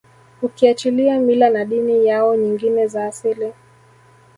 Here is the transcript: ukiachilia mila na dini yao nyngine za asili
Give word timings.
ukiachilia 0.41 1.19
mila 1.19 1.49
na 1.49 1.65
dini 1.65 2.05
yao 2.05 2.35
nyngine 2.35 2.87
za 2.87 3.05
asili 3.05 3.53